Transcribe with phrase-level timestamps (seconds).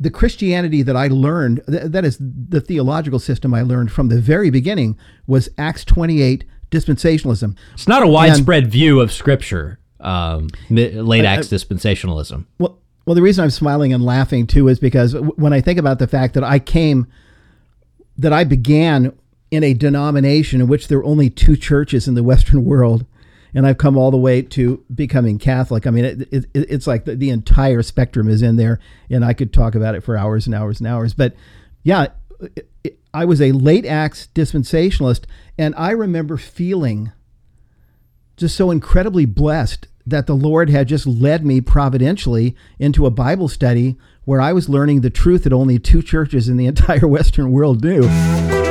[0.00, 4.20] the Christianity that I learned, th- that is the theological system I learned from the
[4.20, 7.56] very beginning, was Acts 28 dispensationalism.
[7.74, 12.44] It's not a widespread and, view of Scripture, um, late uh, Acts dispensationalism.
[12.58, 15.98] Well, well, the reason I'm smiling and laughing too is because when I think about
[15.98, 17.06] the fact that I came,
[18.18, 19.16] that I began
[19.50, 23.06] in a denomination in which there were only two churches in the Western world,
[23.54, 25.86] and I've come all the way to becoming Catholic.
[25.86, 28.78] I mean, it, it, it's like the, the, entire spectrum is in there,
[29.10, 31.14] and I could talk about it for hours and hours and hours.
[31.14, 31.34] But
[31.82, 32.08] yeah,
[32.84, 35.24] it, I was a late Acts dispensationalist,
[35.56, 37.12] and I remember feeling
[38.36, 43.48] just so incredibly blessed that the Lord had just led me providentially into a Bible
[43.48, 47.50] study where I was learning the truth that only two churches in the entire Western
[47.50, 48.67] world knew.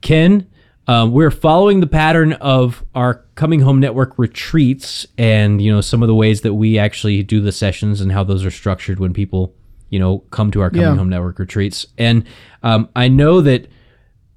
[0.00, 0.50] Ken,
[0.88, 6.00] um, we're following the pattern of our coming home network retreats and you know some
[6.02, 9.12] of the ways that we actually do the sessions and how those are structured when
[9.12, 9.52] people
[9.90, 10.96] you know, come to our Coming yeah.
[10.96, 11.86] Home Network retreats.
[11.96, 12.26] And
[12.62, 13.68] um, I know that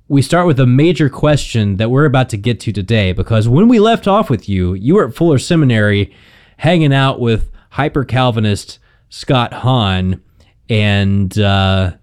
[0.08, 3.68] we start with a major question that we're about to get to today because when
[3.68, 6.14] we left off with you, you were at Fuller Seminary
[6.58, 8.80] hanging out with hyper Calvinist
[9.10, 10.22] Scott Hahn,
[10.68, 11.94] and uh,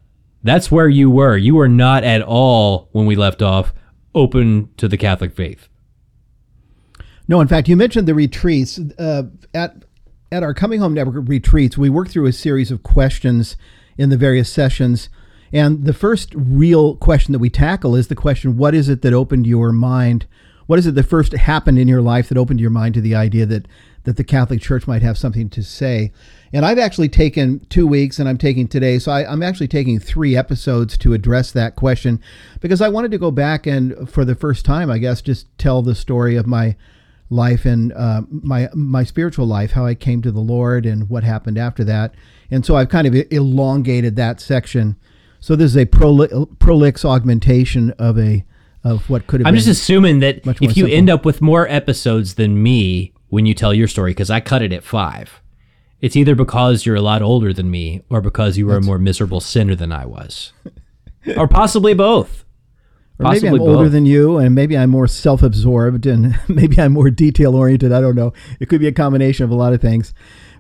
[0.43, 1.37] that's where you were.
[1.37, 3.73] You were not at all, when we left off,
[4.15, 5.69] open to the Catholic faith.
[7.29, 8.79] No, in fact, you mentioned the retreats.
[8.99, 9.85] Uh, at
[10.37, 13.57] at our Coming Home Network retreats, we work through a series of questions
[13.97, 15.09] in the various sessions.
[15.51, 19.15] And the first real question that we tackle is the question what is it that
[19.15, 20.27] opened your mind?
[20.67, 23.15] What is it that first happened in your life that opened your mind to the
[23.15, 23.67] idea that,
[24.05, 26.13] that the Catholic Church might have something to say?
[26.53, 28.99] And I've actually taken two weeks and I'm taking today.
[28.99, 32.21] So I, am actually taking three episodes to address that question
[32.61, 35.81] because I wanted to go back and, for the first time, I guess, just tell
[35.81, 36.77] the story of my
[37.29, 41.25] life and uh, my my spiritual life, how I came to the Lord and what
[41.25, 42.15] happened after that.
[42.51, 44.97] And so I've kind of elongated that section.
[45.41, 48.45] So this is a proli- prolix augmentation of a
[48.85, 49.49] of what could have.
[49.49, 50.95] I'm just assuming that if you simple.
[50.95, 54.63] end up with more episodes than me when you tell your story, because I cut
[54.63, 55.43] it at five,
[56.01, 58.89] it's either because you're a lot older than me or because you were That's, a
[58.89, 60.53] more miserable sinner than I was,
[61.37, 62.45] or possibly both.
[63.19, 63.77] Or Possibly maybe I'm both.
[63.77, 67.93] older than you, and maybe I'm more self-absorbed, and maybe I'm more detail-oriented.
[67.93, 68.33] I don't know.
[68.61, 70.13] It could be a combination of a lot of things.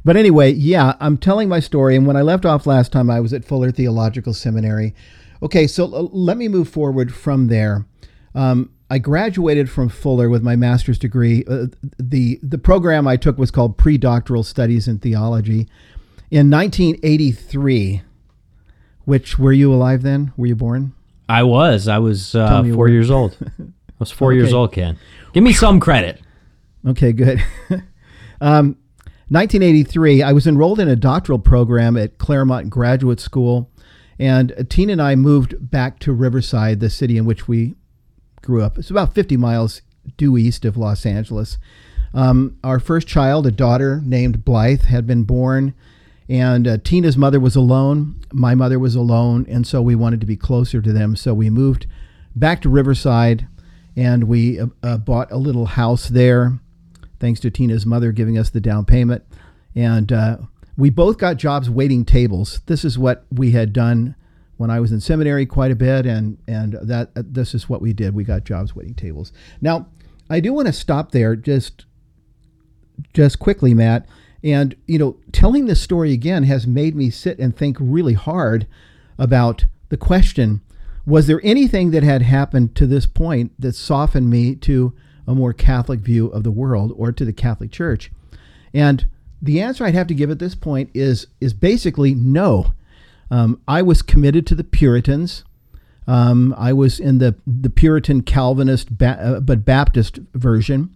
[0.04, 1.96] But anyway, yeah, I'm telling my story.
[1.96, 4.94] And when I left off last time, I was at Fuller Theological Seminary.
[5.42, 7.84] Okay, so let me move forward from there.
[8.34, 11.44] Um, I graduated from Fuller with my master's degree.
[11.48, 11.66] Uh,
[11.98, 15.66] the the program I took was called Pre-Doctoral Studies in Theology.
[16.30, 18.02] In 1983,
[19.04, 20.32] which were you alive then?
[20.36, 20.94] Were you born?
[21.28, 21.88] I was.
[21.88, 23.36] I was uh, four years old.
[23.58, 23.64] I
[23.98, 24.38] was four okay.
[24.38, 24.98] years old, Ken.
[25.32, 26.20] Give me some credit.
[26.86, 27.42] Okay, good.
[28.40, 28.76] um,
[29.28, 33.70] 1983, I was enrolled in a doctoral program at Claremont Graduate School,
[34.20, 37.74] and Tina and I moved back to Riverside, the city in which we
[38.42, 38.78] grew up.
[38.78, 39.82] It's about 50 miles
[40.16, 41.58] due east of Los Angeles.
[42.14, 45.74] Um, our first child, a daughter named Blythe, had been born
[46.28, 48.20] and uh, Tina's mother was alone.
[48.32, 49.46] My mother was alone.
[49.48, 51.16] And so we wanted to be closer to them.
[51.16, 51.86] So we moved
[52.34, 53.46] back to Riverside
[53.96, 56.58] and we uh, uh, bought a little house there,
[57.20, 59.24] thanks to Tina's mother giving us the down payment.
[59.74, 60.38] And uh,
[60.76, 62.60] we both got jobs waiting tables.
[62.66, 64.16] This is what we had done
[64.56, 66.06] when I was in seminary quite a bit.
[66.06, 68.14] And, and that uh, this is what we did.
[68.14, 69.32] We got jobs waiting tables.
[69.60, 69.86] Now,
[70.28, 71.84] I do want to stop there just
[73.12, 74.06] just quickly, Matt
[74.42, 78.66] and, you know, telling this story again has made me sit and think really hard
[79.18, 80.60] about the question
[81.06, 84.92] was there anything that had happened to this point that softened me to
[85.26, 88.10] a more Catholic view of the world or to the Catholic Church?
[88.74, 89.06] And
[89.40, 92.74] the answer I'd have to give at this point is is basically no.
[93.30, 95.44] Um, I was committed to the Puritans.
[96.08, 100.90] Um, I was in the the Puritan Calvinist ba- uh, but Baptist version.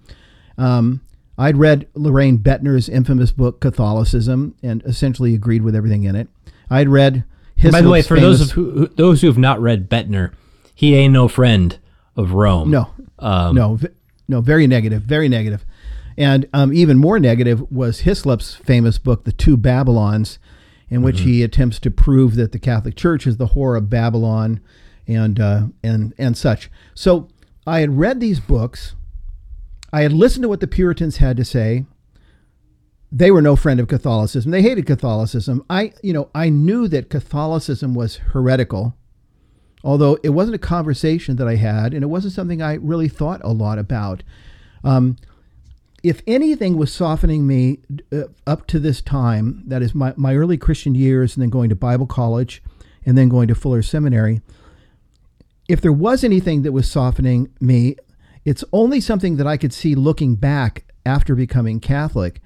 [0.59, 1.03] Um,
[1.41, 6.29] I'd read Loraine Boettner's infamous book Catholicism and essentially agreed with everything in it.
[6.69, 7.25] I'd read
[7.57, 7.73] his.
[7.73, 10.35] By the way, for those of who, those who have not read Bettner,
[10.75, 11.79] he ain't no friend
[12.15, 12.71] of Rome.
[12.71, 13.79] No, um, no,
[14.29, 15.65] no, very negative, very negative.
[16.19, 20.39] And um, even more negative was Hislop's famous book, The Two Babylons,
[20.91, 21.29] in which mm-hmm.
[21.29, 24.61] he attempts to prove that the Catholic Church is the whore of Babylon
[25.07, 26.71] and, uh, and, and such.
[26.95, 27.29] So
[27.67, 28.95] I had read these books.
[29.93, 31.87] I had listened to what the Puritans had to say.
[33.13, 34.53] They were no friend of Catholicism.
[34.53, 35.65] They hated Catholicism.
[35.69, 38.95] I, you know, I knew that Catholicism was heretical,
[39.83, 43.41] although it wasn't a conversation that I had, and it wasn't something I really thought
[43.43, 44.23] a lot about.
[44.85, 45.17] Um,
[46.03, 47.81] if anything was softening me
[48.13, 51.69] uh, up to this time, that is my, my early Christian years and then going
[51.69, 52.63] to Bible college
[53.05, 54.41] and then going to Fuller Seminary,
[55.69, 57.97] if there was anything that was softening me,
[58.45, 62.41] it's only something that I could see looking back after becoming Catholic,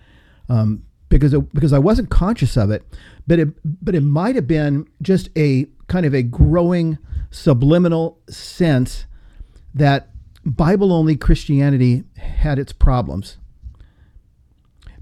[0.49, 2.83] um, because it, because I wasn't conscious of it,
[3.27, 3.49] but it
[3.85, 6.99] but it might have been just a kind of a growing
[7.31, 9.07] subliminal sense
[9.75, 10.11] that
[10.45, 13.39] Bible only Christianity had its problems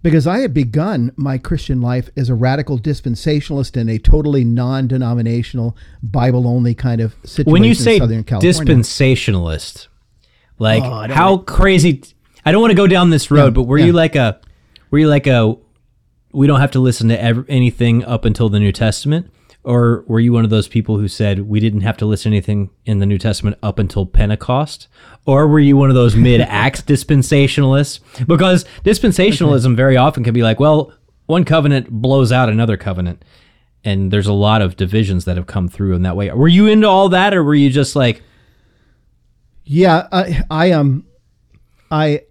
[0.03, 5.77] because I had begun my Christian life as a radical dispensationalist in a totally non-denominational,
[6.03, 7.53] Bible-only kind of situation.
[7.53, 9.87] When you say dispensationalist,
[10.63, 12.03] like oh, how crazy?
[12.47, 13.87] I don't want to go down this road, yeah, but were yeah.
[13.87, 14.41] you like a,
[14.91, 15.57] were you like a,
[16.33, 19.31] we don't have to listen to ever, anything up until the New Testament?
[19.65, 22.37] Or were you one of those people who said we didn't have to listen to
[22.37, 24.89] anything in the New Testament up until Pentecost?
[25.25, 28.01] Or were you one of those mid Acts dispensationalists?
[28.27, 29.75] Because dispensationalism okay.
[29.75, 30.93] very often can be like, well,
[31.27, 33.25] one covenant blows out another covenant.
[33.85, 36.31] And there's a lot of divisions that have come through in that way.
[36.31, 38.23] Were you into all that, or were you just like,
[39.65, 41.07] yeah, I, I um,
[41.91, 42.23] I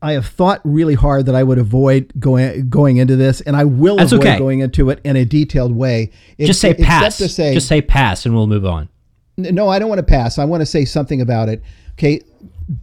[0.00, 3.64] I have thought really hard that I would avoid going going into this, and I
[3.64, 4.38] will That's avoid okay.
[4.38, 6.10] going into it in a detailed way.
[6.38, 7.18] Just say pass.
[7.18, 8.88] To say, Just say pass, and we'll move on.
[9.36, 10.38] No, I don't want to pass.
[10.38, 11.62] I want to say something about it.
[11.92, 12.20] Okay,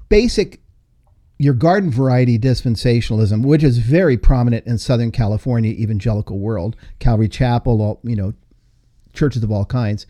[0.09, 0.61] basic
[1.37, 7.81] your garden variety dispensationalism, which is very prominent in Southern California evangelical world, Calvary Chapel,
[7.81, 8.33] all, you know,
[9.13, 10.05] churches of all kinds,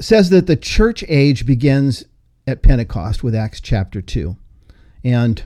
[0.00, 2.04] says that the church age begins
[2.46, 4.36] at Pentecost with Acts chapter two.
[5.04, 5.42] And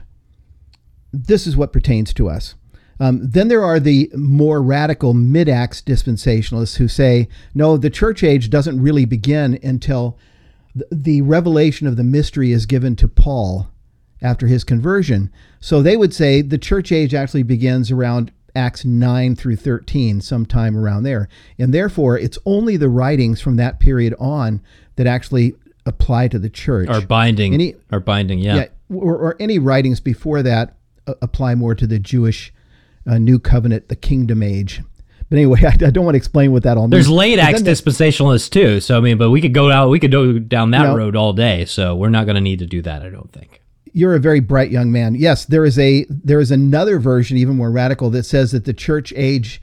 [1.11, 2.55] this is what pertains to us.
[2.99, 8.23] Um, then there are the more radical mid Acts dispensationalists who say, no, the church
[8.23, 10.17] age doesn't really begin until
[10.73, 13.67] th- the revelation of the mystery is given to Paul
[14.21, 15.31] after his conversion.
[15.59, 20.77] So they would say the church age actually begins around Acts 9 through 13, sometime
[20.77, 21.27] around there.
[21.57, 24.61] And therefore, it's only the writings from that period on
[24.95, 25.55] that actually
[25.85, 26.87] apply to the church.
[26.89, 27.53] Are binding.
[27.53, 28.55] Any, are binding, yeah.
[28.55, 30.75] yeah or, or any writings before that
[31.07, 32.53] uh, apply more to the Jewish
[33.07, 34.81] uh, New Covenant, the Kingdom Age.
[35.29, 36.91] But anyway, I, I, don't want to explain what that all means.
[36.91, 38.79] There's late Acts dispensationalists too.
[38.79, 41.33] So I mean, but we could go out, we could go down that road all
[41.33, 41.65] day.
[41.65, 43.01] So we're not going to need to do that.
[43.01, 43.61] I don't think.
[43.93, 45.15] You're a very bright young man.
[45.15, 48.73] Yes, there is a there is another version, even more radical, that says that the
[48.73, 49.61] church age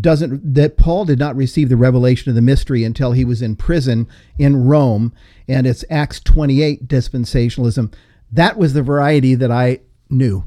[0.00, 3.56] doesn't that Paul did not receive the revelation of the mystery until he was in
[3.56, 4.08] prison
[4.38, 5.12] in Rome,
[5.48, 7.92] and it's Acts 28 dispensationalism.
[8.30, 10.44] That was the variety that I knew.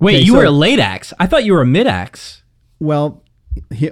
[0.00, 1.12] Wait, okay, you so, were a late Acts.
[1.18, 2.42] I thought you were a mid Acts.
[2.78, 3.24] Well,
[3.74, 3.90] he,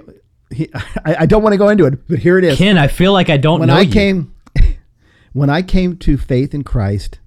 [0.51, 0.69] he,
[1.05, 2.57] I, I, don't want to go into it, but here it is.
[2.57, 3.91] Ken, I feel like I don't when know I you.
[3.91, 4.35] came
[5.33, 7.19] when I came to faith in Christ,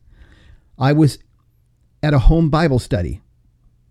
[0.78, 1.18] I was
[2.02, 3.20] at a home Bible study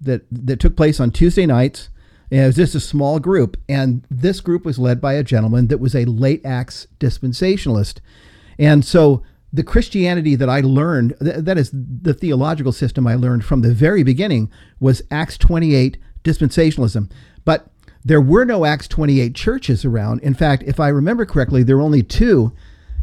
[0.01, 1.89] that that took place on Tuesday nights.
[2.31, 5.65] And it was just a small group, and this group was led by a gentleman
[5.69, 8.01] that was a late Acts dispensationalist,
[8.59, 13.43] and so the Christianity that I learned, th- that is the theological system I learned
[13.43, 17.09] from the very beginning, was Acts 28 dispensationalism.
[17.45, 17.67] But
[18.03, 20.21] there were no Acts 28 churches around.
[20.21, 22.53] In fact, if I remember correctly, there were only two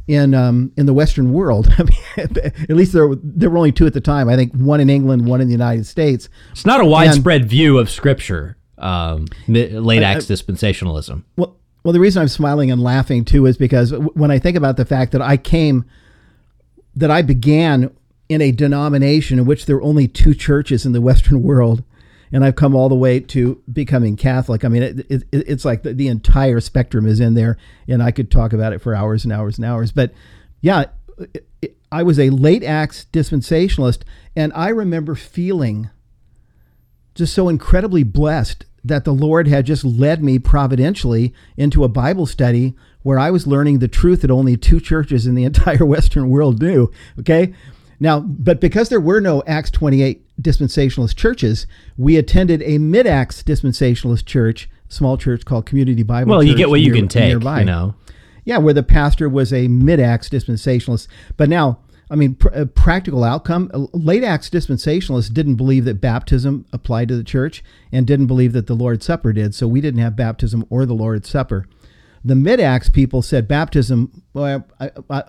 [0.06, 1.68] in um, in the Western world.
[2.16, 4.28] at least there were, there were only two at the time.
[4.28, 6.28] I think one in England, one in the United States.
[6.52, 8.56] It's not a widespread and, view of Scripture.
[8.78, 11.22] Um, late Acts uh, dispensationalism.
[11.36, 14.76] Well, well, the reason I'm smiling and laughing too is because when I think about
[14.76, 15.84] the fact that I came
[16.94, 17.90] that I began
[18.28, 21.84] in a denomination in which there were only two churches in the Western world.
[22.32, 24.64] And I've come all the way to becoming Catholic.
[24.64, 27.56] I mean, it, it, it's like the, the entire spectrum is in there,
[27.88, 29.92] and I could talk about it for hours and hours and hours.
[29.92, 30.12] But
[30.60, 30.86] yeah,
[31.62, 34.02] it, I was a late Acts dispensationalist,
[34.34, 35.90] and I remember feeling
[37.14, 42.26] just so incredibly blessed that the Lord had just led me providentially into a Bible
[42.26, 46.28] study where I was learning the truth that only two churches in the entire Western
[46.28, 46.90] world knew.
[47.18, 47.54] Okay.
[47.98, 51.66] Now, but because there were no Acts 28 dispensationalist churches,
[51.96, 56.48] we attended a mid Acts dispensationalist church, small church called Community Bible well, Church.
[56.50, 57.60] you get what you near- can take, nearby.
[57.60, 57.94] you know.
[58.44, 61.08] Yeah, where the pastor was a mid Acts dispensationalist.
[61.36, 66.00] But now, I mean, pr- a practical outcome uh, late Acts dispensationalists didn't believe that
[66.00, 69.54] baptism applied to the church and didn't believe that the Lord's Supper did.
[69.54, 71.66] So we didn't have baptism or the Lord's Supper.
[72.24, 74.22] The mid Acts people said baptism.
[74.32, 75.24] Well, I, I,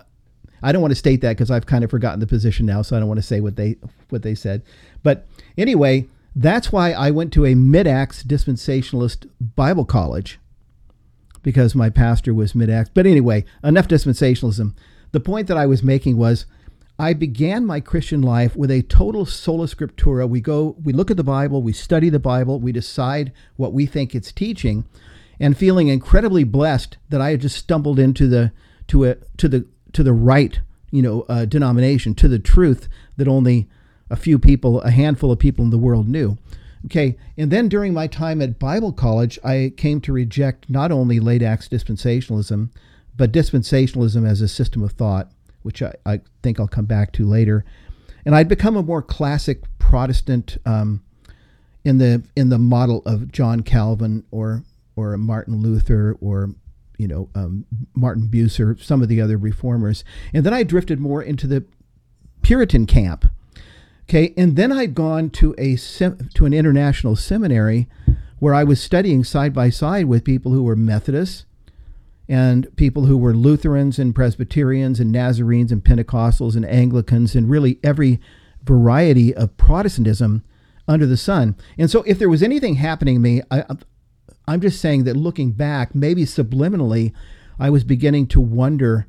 [0.62, 2.96] I don't want to state that because I've kind of forgotten the position now, so
[2.96, 3.76] I don't want to say what they
[4.08, 4.62] what they said.
[5.02, 10.38] But anyway, that's why I went to a mid Acts dispensationalist Bible college
[11.42, 12.90] because my pastor was mid Acts.
[12.92, 14.74] But anyway, enough dispensationalism.
[15.12, 16.46] The point that I was making was
[16.98, 20.28] I began my Christian life with a total sola scriptura.
[20.28, 23.86] We go, we look at the Bible, we study the Bible, we decide what we
[23.86, 24.84] think it's teaching,
[25.38, 28.52] and feeling incredibly blessed that I had just stumbled into the
[28.88, 33.28] to a to the to the right, you know, uh, denomination, to the truth that
[33.28, 33.68] only
[34.10, 36.38] a few people, a handful of people in the world knew.
[36.86, 41.18] Okay, and then during my time at Bible college, I came to reject not only
[41.18, 42.70] late Acts dispensationalism,
[43.16, 45.30] but dispensationalism as a system of thought,
[45.62, 47.64] which I, I think I'll come back to later.
[48.24, 51.02] And I'd become a more classic Protestant um,
[51.84, 54.62] in the in the model of John Calvin or
[54.96, 56.50] or Martin Luther or
[56.98, 57.64] you know um,
[57.94, 61.64] Martin Bucer, some of the other reformers, and then I drifted more into the
[62.42, 63.26] Puritan camp.
[64.08, 67.88] Okay, and then I'd gone to a sem- to an international seminary
[68.38, 71.44] where I was studying side by side with people who were Methodists
[72.28, 77.78] and people who were Lutherans and Presbyterians and Nazarenes and Pentecostals and Anglicans and really
[77.82, 78.20] every
[78.62, 80.44] variety of Protestantism
[80.86, 81.56] under the sun.
[81.78, 83.64] And so if there was anything happening to me, I,
[84.48, 87.12] I'm just saying that looking back, maybe subliminally,
[87.58, 89.06] I was beginning to wonder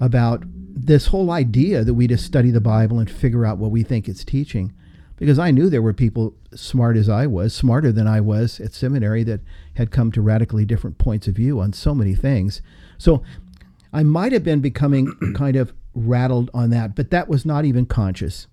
[0.00, 3.84] about this whole idea that we just study the Bible and figure out what we
[3.84, 4.72] think it's teaching.
[5.16, 8.74] Because I knew there were people smart as I was, smarter than I was at
[8.74, 9.40] seminary, that
[9.74, 12.60] had come to radically different points of view on so many things.
[12.98, 13.22] So
[13.92, 17.86] I might have been becoming kind of rattled on that, but that was not even
[17.86, 18.48] conscious.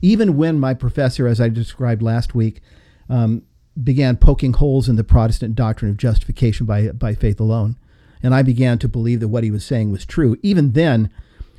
[0.00, 2.62] Even when my professor, as I described last week,
[3.10, 3.42] um,
[3.82, 7.76] began poking holes in the Protestant doctrine of justification by, by faith alone,
[8.22, 11.10] and I began to believe that what he was saying was true, even then,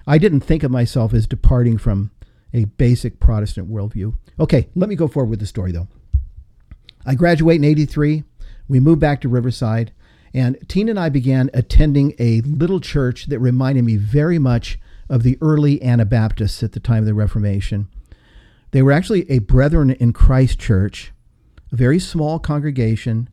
[0.07, 2.11] I didn't think of myself as departing from
[2.53, 4.15] a basic Protestant worldview.
[4.39, 5.87] Okay, let me go forward with the story though.
[7.05, 8.23] I graduate in 83.
[8.67, 9.91] We moved back to Riverside,
[10.33, 14.79] and Tina and I began attending a little church that reminded me very much
[15.09, 17.87] of the early Anabaptists at the time of the Reformation.
[18.71, 21.13] They were actually a Brethren in Christ church,
[21.75, 23.29] very small congregation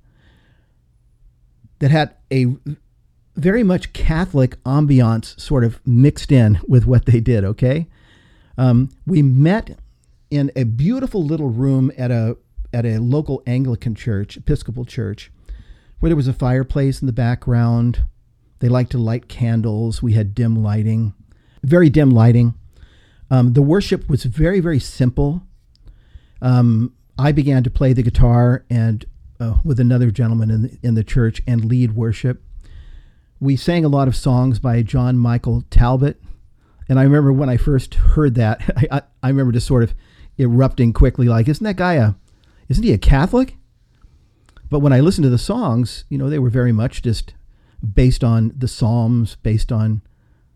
[1.78, 2.46] that had a
[3.36, 7.88] very much Catholic ambiance sort of mixed in with what they did, okay?
[8.58, 9.78] Um, we met
[10.30, 12.36] in a beautiful little room at a
[12.74, 15.30] at a local Anglican church, Episcopal church,
[16.00, 18.02] where there was a fireplace in the background.
[18.60, 20.02] They liked to light candles.
[20.02, 21.12] We had dim lighting,
[21.62, 22.54] very dim lighting.
[23.30, 25.42] Um, the worship was very, very simple.
[26.40, 29.04] Um, I began to play the guitar and
[29.38, 32.42] uh, with another gentleman in the, in the church and lead worship.
[33.40, 36.22] We sang a lot of songs by John Michael Talbot.
[36.88, 39.94] And I remember when I first heard that, I, I, I remember just sort of
[40.38, 42.14] erupting quickly, like, isn't that guy a,
[42.68, 43.56] isn't he a Catholic?
[44.70, 47.34] But when I listened to the songs, you know, they were very much just
[47.82, 50.02] based on the Psalms, based on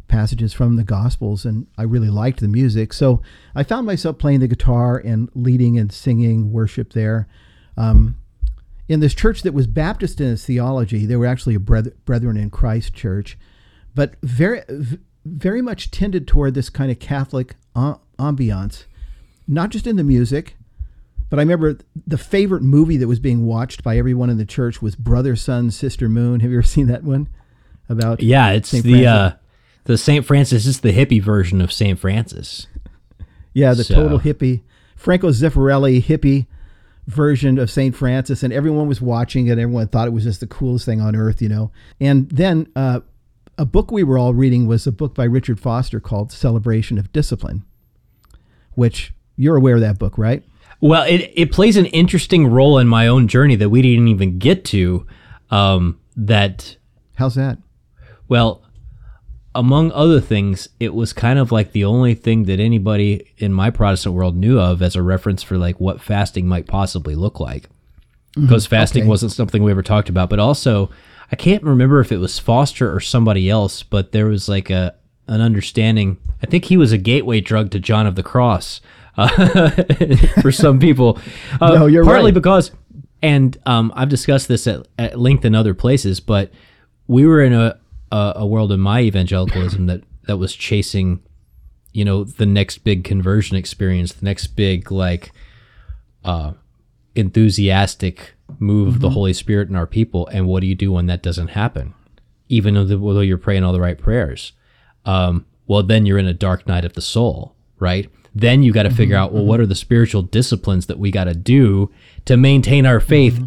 [0.09, 2.93] passages from the Gospels, and I really liked the music.
[2.93, 3.23] So
[3.55, 7.29] I found myself playing the guitar and leading and singing worship there.
[7.77, 8.17] Um,
[8.89, 12.51] in this church that was Baptist in its theology, they were actually a Brethren in
[12.51, 13.37] Christ church,
[13.95, 14.63] but very,
[15.25, 18.85] very much tended toward this kind of Catholic ambiance,
[19.49, 20.57] not just in the music,
[21.29, 24.81] but I remember the favorite movie that was being watched by everyone in the church
[24.81, 26.41] was Brother Sun Sister Moon.
[26.41, 27.29] Have you ever seen that one?
[27.89, 29.31] About yeah, it's the uh,
[29.87, 32.67] the Saint Francis is the hippie version of Saint Francis.
[33.55, 34.63] yeah, the so- total hippie
[34.97, 36.47] Franco Zeffirelli hippie
[37.07, 39.53] version of Saint Francis, and everyone was watching it.
[39.53, 41.71] Everyone thought it was just the coolest thing on earth, you know.
[42.01, 43.01] And then uh,
[43.59, 47.13] a book we were all reading was a book by Richard Foster called Celebration of
[47.13, 47.65] Discipline,
[48.75, 50.43] which you're aware of that book, right?
[50.81, 54.39] Well, it, it plays an interesting role in my own journey that we didn't even
[54.39, 55.07] get to.
[55.51, 56.77] Um, that,
[57.15, 57.59] How's that?
[58.29, 58.63] well,
[59.57, 63.71] among other things, it was kind of like the only thing that anybody in my
[63.71, 67.69] Protestant world knew of as a reference for like what fasting might possibly look like.
[68.35, 69.09] Because fasting Okay.
[69.09, 70.91] wasn't something we ever talked about, but also
[71.33, 74.95] I can't remember if it was Foster or somebody else, but there was like a
[75.27, 76.19] an understanding.
[76.43, 78.81] I think he was a gateway drug to John of the Cross
[79.17, 79.71] uh,
[80.43, 81.19] for some people.
[81.61, 82.35] Uh, No, you're partly right.
[82.35, 82.71] because,
[83.23, 86.53] and um, I've discussed this at, at length in other places, but
[87.09, 87.79] we were in a,
[88.13, 91.23] a a world in my evangelicalism that that was chasing,
[91.93, 95.33] you know, the next big conversion experience, the next big like,
[96.25, 96.53] uh,
[97.15, 100.27] enthusiastic move of the Holy Spirit in our people.
[100.29, 101.95] And what do you do when that doesn't happen?
[102.49, 104.53] Even though, you're praying all the right prayers,
[105.05, 108.09] um, well, then you're in a dark night of the soul, right?
[108.35, 111.25] Then you got to figure out, well, what are the spiritual disciplines that we got
[111.25, 111.91] to do
[112.27, 113.43] to maintain our faith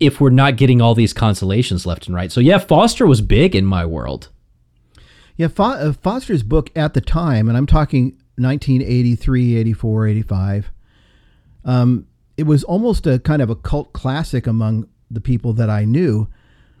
[0.00, 2.32] if we're not getting all these consolations left and right?
[2.32, 4.30] So, yeah, Foster was big in my world.
[5.36, 10.70] Yeah, Fo- uh, Foster's book at the time, and I'm talking 1983, 84, 85.
[11.64, 15.84] Um, it was almost a kind of a cult classic among the people that I
[15.84, 16.28] knew,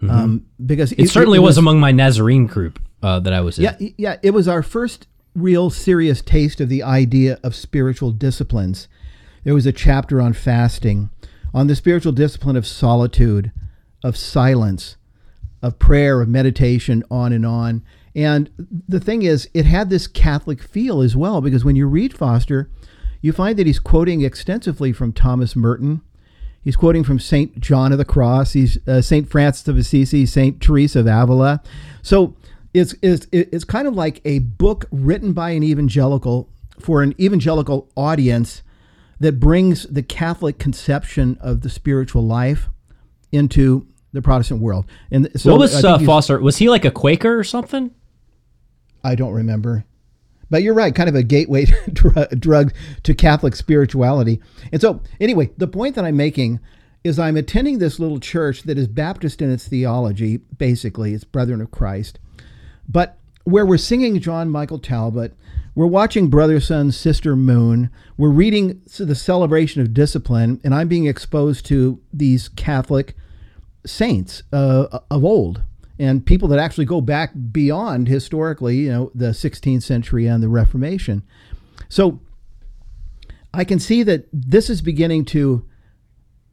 [0.08, 3.64] um, because It, certainly was, among my Nazarene group uh, that I was in.
[3.64, 8.88] Yeah, yeah, it was our first real serious taste of the idea of spiritual disciplines.
[9.44, 11.10] There was a chapter on fasting,
[11.52, 13.52] on the spiritual discipline of solitude,
[14.04, 14.96] of silence,
[15.62, 17.82] of prayer, of meditation, on and on.
[18.14, 18.50] And
[18.88, 22.70] the thing is, it had this Catholic feel as well, because when you read Foster,
[23.20, 26.00] you find that he's quoting extensively from Thomas Merton.
[26.62, 28.52] He's quoting from Saint John of the Cross.
[28.52, 31.62] He's uh, Saint Francis of Assisi, Saint Teresa of Avila.
[32.02, 32.36] So
[32.72, 37.90] it's, it's it's kind of like a book written by an evangelical for an evangelical
[37.96, 38.62] audience
[39.20, 42.68] that brings the Catholic conception of the spiritual life
[43.30, 44.86] into the Protestant world.
[45.10, 46.40] And so what was uh, Foster?
[46.40, 47.94] Was he like a Quaker or something?
[49.04, 49.84] I don't remember.
[50.50, 52.74] But you're right, kind of a gateway dr- drug
[53.04, 54.40] to Catholic spirituality.
[54.72, 56.58] And so, anyway, the point that I'm making
[57.04, 61.60] is I'm attending this little church that is Baptist in its theology, basically, it's Brethren
[61.60, 62.18] of Christ.
[62.88, 65.34] But where we're singing John Michael Talbot,
[65.80, 67.88] we're watching Brother Sun, Sister Moon,
[68.18, 73.16] we're reading the celebration of discipline, and I'm being exposed to these Catholic
[73.86, 75.62] saints uh, of old
[75.98, 80.50] and people that actually go back beyond historically, you know, the 16th century and the
[80.50, 81.22] Reformation.
[81.88, 82.20] So
[83.54, 85.66] I can see that this is beginning to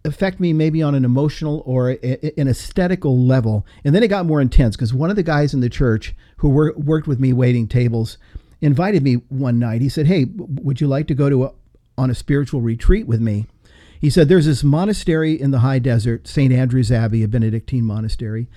[0.05, 3.65] affect me maybe on an emotional or an aesthetical level.
[3.83, 6.47] And then it got more intense because one of the guys in the church who
[6.47, 8.17] wor- worked with me waiting tables
[8.61, 9.81] invited me one night.
[9.81, 11.53] He said, "Hey, would you like to go to a,
[11.97, 13.45] on a spiritual retreat with me?"
[13.99, 16.53] He said, "There's this monastery in the high desert, St.
[16.53, 18.47] Andrew's Abbey, a Benedictine monastery."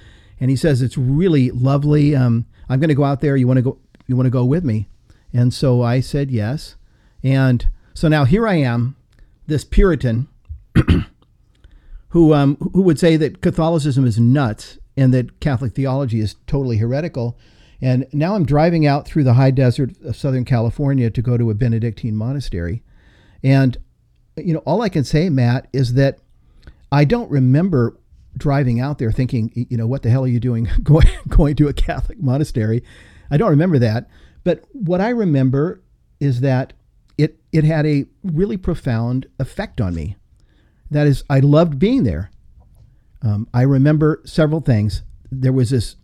[0.40, 2.16] and he says it's really lovely.
[2.16, 3.36] Um, I'm going to go out there.
[3.36, 3.78] You want to go?
[4.06, 4.88] You want to go with me?
[5.32, 6.76] And so I said yes.
[7.22, 8.96] And so now here I am,
[9.46, 10.26] this Puritan,
[12.08, 16.78] who um, who would say that Catholicism is nuts and that Catholic theology is totally
[16.78, 17.38] heretical.
[17.82, 21.50] And now I'm driving out through the high desert of Southern California to go to
[21.50, 22.82] a Benedictine monastery.
[23.42, 23.78] And
[24.36, 26.18] you know, all I can say, Matt, is that
[26.92, 27.98] I don't remember
[28.36, 31.68] driving out there thinking, you know, what the hell are you doing going going to
[31.68, 32.82] a Catholic monastery?
[33.30, 34.08] I don't remember that.
[34.44, 35.82] But what I remember
[36.18, 36.72] is that
[37.18, 40.16] it it had a really profound effect on me.
[40.90, 42.30] That is, I loved being there.
[43.22, 45.02] Um, I remember several things.
[45.30, 45.96] There was this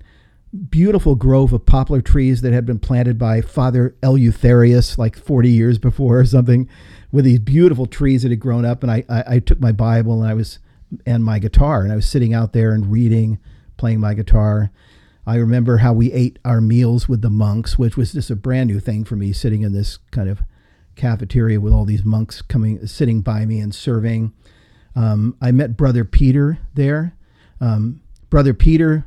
[0.70, 5.78] beautiful grove of poplar trees that had been planted by Father Eleutherius like 40 years
[5.78, 6.68] before or something,
[7.12, 8.82] with these beautiful trees that had grown up.
[8.82, 10.58] And I, I, I took my Bible and I was
[11.04, 13.38] and my guitar, and I was sitting out there and reading,
[13.76, 14.70] playing my guitar.
[15.26, 18.70] I remember how we ate our meals with the monks, which was just a brand
[18.70, 20.42] new thing for me, sitting in this kind of
[20.94, 24.32] cafeteria with all these monks coming, sitting by me and serving.
[24.94, 27.16] Um, I met Brother Peter there.
[27.60, 29.04] Um, Brother Peter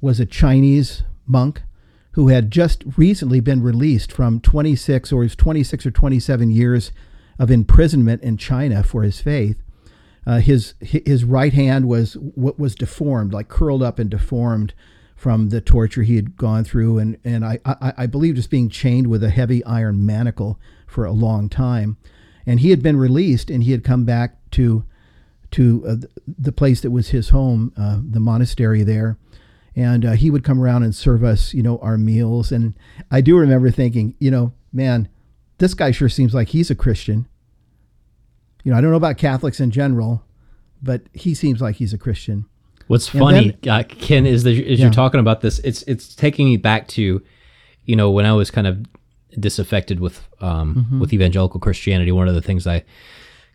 [0.00, 1.62] was a Chinese monk
[2.12, 6.92] who had just recently been released from 26 or his 26 or 27 years
[7.38, 9.62] of imprisonment in China for his faith.
[10.26, 14.74] Uh, his his right hand was what was deformed, like curled up and deformed
[15.16, 18.68] from the torture he had gone through, and and I, I I believe just being
[18.68, 21.96] chained with a heavy iron manacle for a long time,
[22.44, 24.84] and he had been released, and he had come back to
[25.52, 29.16] to uh, the place that was his home, uh, the monastery there,
[29.78, 32.74] and uh, he would come around and serve us, you know, our meals, and
[33.10, 35.08] I do remember thinking, you know, man,
[35.58, 37.26] this guy sure seems like he's a Christian.
[38.64, 40.22] You know, I don't know about Catholics in general,
[40.82, 42.44] but he seems like he's a Christian.
[42.88, 44.86] What's And funny, uh, Ken, is that as Yeah.
[44.86, 47.22] you're talking about this, it's it's taking me back to,
[47.84, 48.84] you know, when I was kind of
[49.38, 51.00] disaffected with um, Mm-hmm.
[51.00, 52.12] with evangelical Christianity.
[52.12, 52.84] One of the things I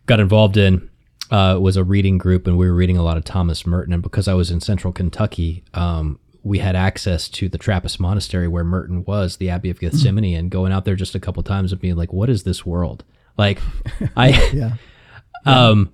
[0.06, 0.88] got involved in
[1.34, 3.92] uh, was a reading group, and we were reading a lot of Thomas Merton.
[3.92, 8.46] And because I was in Central Kentucky, um, we had access to the Trappist monastery
[8.46, 11.72] where Merton was, the Abbey of Gethsemani, and going out there just a couple times
[11.72, 13.02] and being like, "What is this world?"
[13.36, 13.58] Like,
[14.16, 14.74] I Yeah.
[15.44, 15.92] um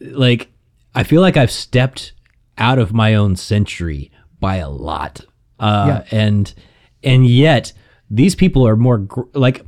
[0.00, 0.48] like
[0.94, 2.12] i feel like i've stepped
[2.58, 5.24] out of my own century by a lot
[5.58, 6.54] uh and
[7.02, 7.72] and yet
[8.10, 9.64] these people are more gr- like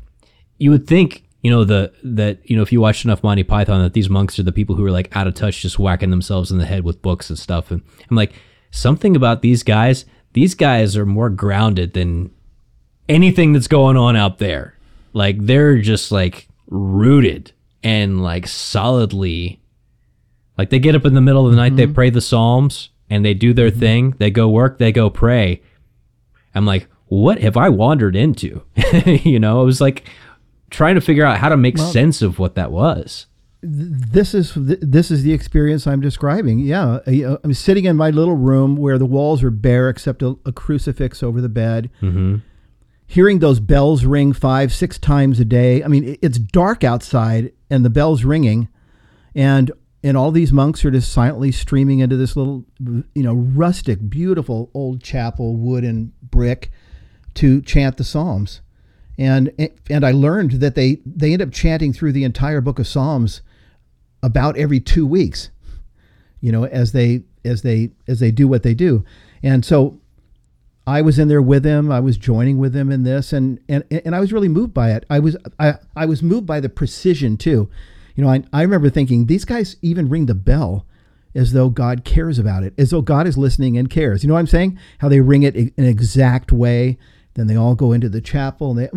[0.58, 3.82] you would think you know the that you know if you watched enough monty python
[3.82, 6.50] that these monks are the people who are like out of touch just whacking themselves
[6.50, 8.32] in the head with books and stuff and i'm like
[8.70, 12.30] something about these guys these guys are more grounded than
[13.08, 14.74] anything that's going on out there.
[15.12, 19.60] Like they're just like rooted and like solidly
[20.58, 21.94] like they get up in the middle of the night, they mm-hmm.
[21.94, 23.80] pray the Psalms and they do their mm-hmm.
[23.80, 24.14] thing.
[24.18, 25.62] They go work, they go pray.
[26.54, 28.62] I'm like, what have I wandered into?
[29.06, 30.08] you know, it was like
[30.70, 33.26] trying to figure out how to make sense of what that was.
[33.60, 36.60] this is this is the experience I'm describing.
[36.60, 40.36] Yeah, uh, I'm sitting in my little room where the walls are bare except a,
[40.46, 41.90] a crucifix over the bed.
[42.00, 42.36] Mm-hmm.
[43.06, 45.82] Hearing those bells ring five, six times a day.
[45.82, 48.68] I mean, it's dark outside and the bells ringing,
[49.34, 49.72] and
[50.04, 54.70] and all these monks are just silently streaming into this little, you know, rustic, beautiful
[54.72, 56.70] old chapel, wood and brick,
[57.34, 58.60] to chant the psalms
[59.18, 59.52] and
[59.90, 63.42] and I learned that they they end up chanting through the entire book of Psalms
[64.22, 65.50] about every two weeks,
[66.40, 69.04] you know, as they as they as they do what they do,
[69.42, 70.00] and so
[70.86, 71.92] I was in there with them.
[71.92, 74.92] I was joining with them in this, and and and I was really moved by
[74.92, 75.04] it.
[75.10, 77.68] I was I I was moved by the precision too.
[78.14, 80.86] You know, I I remember thinking these guys even ring the bell
[81.34, 84.22] as though God cares about it, as though God is listening and cares.
[84.22, 84.78] You know what I'm saying?
[84.98, 86.98] How they ring it in an exact way.
[87.38, 88.70] Then they all go into the chapel.
[88.70, 88.88] And they,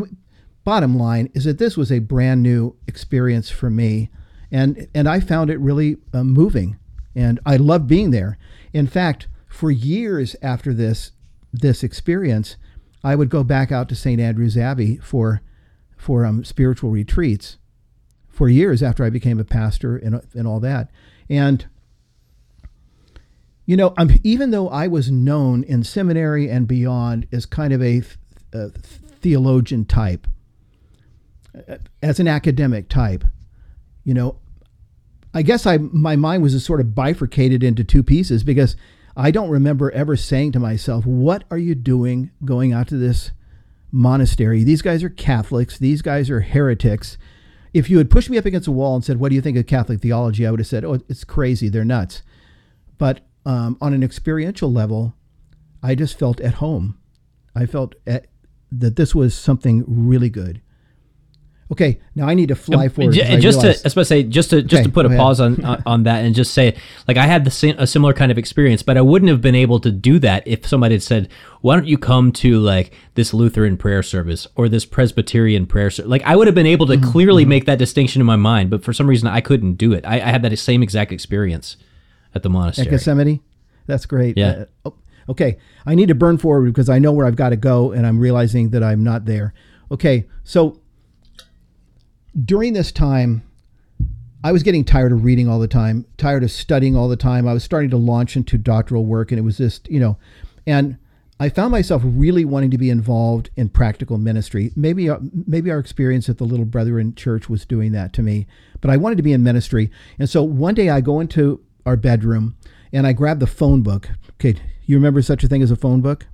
[0.63, 4.09] bottom line is that this was a brand new experience for me,
[4.51, 6.77] and and I found it really uh, moving,
[7.15, 8.37] and I loved being there.
[8.73, 11.11] In fact, for years after this
[11.53, 12.55] this experience,
[13.03, 14.19] I would go back out to St.
[14.19, 15.41] Andrew's Abbey for
[15.97, 17.57] for um, spiritual retreats
[18.29, 20.89] for years after I became a pastor and and all that,
[21.29, 21.65] and
[23.65, 27.81] you know, um, even though I was known in seminary and beyond as kind of
[27.81, 28.01] a,
[28.53, 30.27] a theologian type,
[31.55, 33.23] uh, as an academic type,
[34.03, 34.37] you know,
[35.33, 38.75] I guess I my mind was sort of bifurcated into two pieces because
[39.15, 43.31] I don't remember ever saying to myself, "What are you doing going out to this
[43.91, 44.63] monastery?
[44.63, 45.77] These guys are Catholics.
[45.77, 47.17] These guys are heretics."
[47.73, 49.57] If you had pushed me up against a wall and said, "What do you think
[49.57, 51.69] of Catholic theology?" I would have said, "Oh, it's crazy.
[51.69, 52.21] They're nuts."
[52.97, 55.15] But um, on an experiential level,
[55.81, 56.97] I just felt at home.
[57.55, 58.27] I felt at,
[58.71, 60.61] that this was something really good.
[61.71, 63.13] Okay, now I need to fly forward.
[63.13, 64.89] J- 'cause I just to, I was about to say, just to just Okay, to
[64.89, 65.19] put a ahead.
[65.19, 66.75] pause on, on that and just say,
[67.07, 69.55] like, I had the same, a similar kind of experience, but I wouldn't have been
[69.55, 71.29] able to do that if somebody had said,
[71.61, 76.09] "Why don't you come to like this Lutheran prayer service or this Presbyterian prayer service?"
[76.09, 78.69] Like, I would have been able to Mm-hmm, clearly make that distinction in my mind,
[78.69, 80.03] but for some reason, I couldn't do it.
[80.05, 81.77] I, I had that same exact experience
[82.35, 82.93] at the monastery at.
[82.95, 83.39] Gethsemani.
[83.87, 84.37] That's great.
[84.37, 84.65] Yeah.
[84.83, 84.93] Uh, oh,
[85.29, 88.05] okay, I need to burn forward because I know where I've got to go, and
[88.05, 89.53] I'm realizing that I'm not there.
[89.91, 90.79] Okay, so
[92.45, 93.43] during this time,
[94.43, 97.47] I was getting tired of reading all the time, tired of studying all the time.
[97.47, 100.17] I was starting to launch into doctoral work, and it was just, you know,
[100.65, 100.97] and
[101.41, 104.71] I found myself really wanting to be involved in practical ministry.
[104.75, 108.45] Maybe, uh, maybe our experience at the Little Brethren Church was doing that to me,
[108.79, 109.89] but I wanted to be in ministry.
[110.19, 112.55] And so one day I go into our bedroom
[112.93, 114.11] and I grab the phone book.
[114.43, 116.25] Okay, you remember such a thing as a phone book?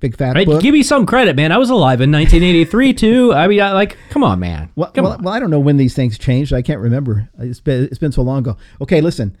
[0.00, 0.46] Big fat Right?
[0.46, 0.60] book.
[0.60, 1.50] Give me some credit, man.
[1.50, 3.32] I was alive in 1983 too.
[3.32, 4.70] I mean, I, like, come on, man.
[4.76, 5.22] Well, come well, on.
[5.22, 6.52] well, I don't know when these things changed.
[6.52, 7.30] I can't remember.
[7.38, 8.58] It's been, it's been so long ago.
[8.82, 9.34] Okay, listen.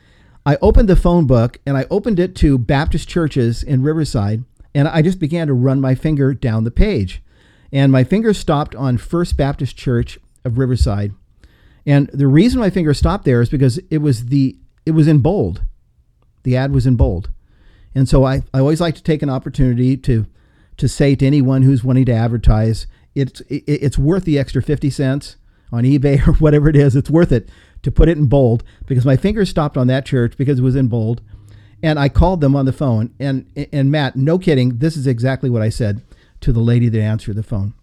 [0.46, 4.88] I opened the phone book and I opened it to Baptist churches in Riverside, and
[4.88, 7.22] I just began to run my finger down the page.
[7.72, 11.12] And my finger stopped on First Baptist Church of Riverside.
[11.84, 14.56] And the reason my finger stopped there is because it was the
[14.86, 15.62] it was in bold.
[16.44, 17.28] The ad was in bold.
[17.94, 20.26] And so I, I always like to take an opportunity to
[20.76, 24.90] to say to anyone who's wanting to advertise, it's it, it's worth the extra 50
[24.90, 25.36] cents
[25.72, 26.96] on eBay or whatever it is.
[26.96, 27.48] It's worth it
[27.82, 30.76] to put it in bold because my finger stopped on that church because it was
[30.76, 31.22] in bold.
[31.82, 33.14] And I called them on the phone.
[33.20, 36.02] And and Matt, no kidding, this is exactly what I said
[36.40, 37.74] to the lady that answered the phone.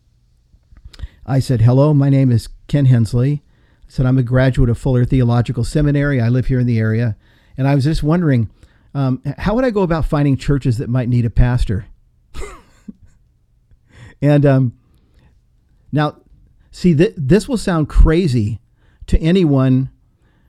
[1.26, 3.44] I said, "Hello, my name is Ken Hensley.
[3.92, 6.22] I said, I'm a graduate of Fuller Theological Seminary.
[6.22, 7.18] I live here in the area.
[7.58, 8.50] And I was just wondering,
[8.94, 11.86] um, how would I go about finding churches that might need a pastor?
[14.22, 14.78] and um,
[15.92, 16.18] now,
[16.72, 18.60] see, th- this will sound crazy
[19.08, 19.90] to anyone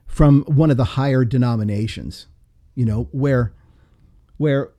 [0.07, 2.27] from one of the higher denominations,
[2.75, 3.55] you know, where,
[4.37, 4.73] where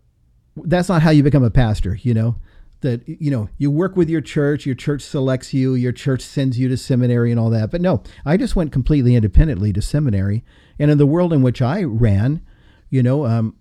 [0.55, 2.35] that's not how you become a pastor, you know
[2.83, 6.59] that you know you work with your church your church selects you your church sends
[6.59, 10.43] you to seminary and all that but no i just went completely independently to seminary
[10.77, 12.45] and in the world in which i ran
[12.93, 13.55] you know um,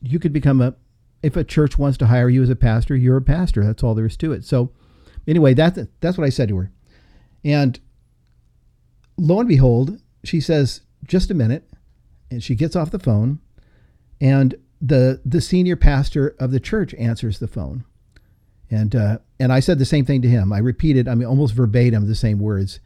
[0.00, 0.74] you could become a
[1.22, 3.64] if a church wants to hire you as a pastor you're a pastor.
[3.64, 4.44] That's all there is to it.
[4.44, 4.72] So
[5.26, 6.72] anyway that's that's what i said to her.
[7.44, 7.78] And
[9.16, 11.68] lo and behold she says just a minute.
[12.28, 13.40] And she gets off the phone
[14.20, 17.84] and the the senior pastor of the church answers the phone.
[18.68, 20.52] And uh, and I said the same thing to him.
[20.52, 22.80] I repeated, I mean, almost verbatim the same words.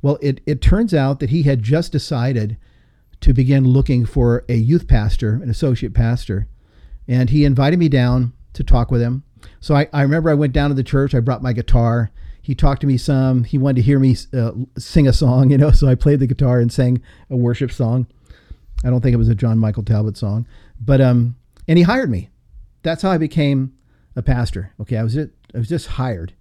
[0.00, 2.56] Well, it it turns out that he had just decided
[3.22, 6.48] to begin looking for a youth pastor, an associate pastor,
[7.08, 9.24] and he invited me down to talk with him.
[9.60, 11.14] So I, I remember I went down to the church.
[11.14, 12.10] I brought my guitar.
[12.42, 13.44] He talked to me some.
[13.44, 15.70] He wanted to hear me uh, sing a song, you know.
[15.70, 18.06] So I played the guitar and sang a worship song.
[18.84, 20.46] I don't think it was a John Michael Talbot song,
[20.80, 21.36] but um,
[21.68, 22.30] and he hired me.
[22.82, 23.72] That's how I became
[24.16, 24.72] a pastor.
[24.80, 26.34] Okay, I was I was just hired.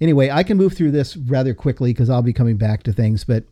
[0.00, 3.24] Anyway, I can move through this rather quickly because I'll be coming back to things.
[3.24, 3.44] But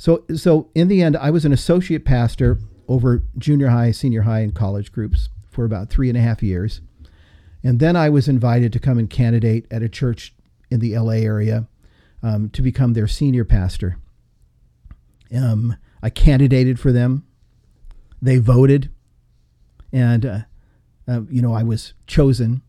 [0.00, 2.58] so so in the end, I was an associate pastor
[2.88, 6.80] over junior high, senior high, and college groups for about three and a half years,
[7.62, 10.34] and then I was invited to come and candidate at a church
[10.70, 11.22] in the L.A.
[11.22, 11.68] area
[12.22, 13.98] um, to become their senior pastor.
[15.36, 17.26] Um, I candidated for them.
[18.22, 18.90] They voted,
[19.92, 20.38] and uh,
[21.06, 22.62] uh, you know I was chosen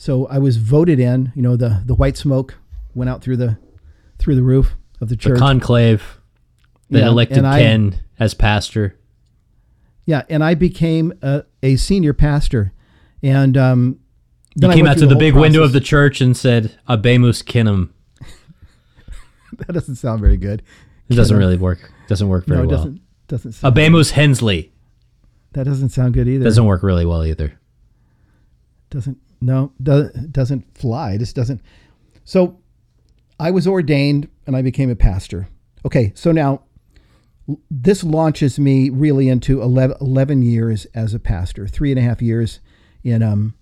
[0.00, 1.30] so I was voted in.
[1.34, 2.58] You know, the the white smoke
[2.94, 3.58] went out through the
[4.18, 5.34] through the roof of the church.
[5.34, 6.19] The conclave
[6.90, 8.96] that yeah, elected Ken I, as pastor.
[10.06, 12.72] Yeah, and I became a, a senior pastor,
[13.22, 14.00] and um,
[14.54, 15.42] you came out to the, the big process.
[15.42, 17.90] window of the church and said, "Habemus Kinum."
[19.58, 20.62] that doesn't sound very good.
[21.08, 21.92] It doesn't really work.
[22.08, 22.76] Doesn't work very no, it well.
[22.76, 23.52] Doesn't doesn't.
[23.52, 24.72] Sound Habemus Hensley.
[25.52, 26.44] That doesn't sound good either.
[26.44, 27.58] Doesn't work really well either.
[28.90, 31.16] Doesn't no, doesn't fly.
[31.16, 31.62] This doesn't.
[32.24, 32.58] So
[33.38, 35.48] I was ordained and I became a pastor.
[35.84, 36.62] Okay, so now
[37.70, 42.20] this launches me really into 11, 11 years as a pastor, three and a half
[42.20, 42.60] years
[43.02, 43.54] in um,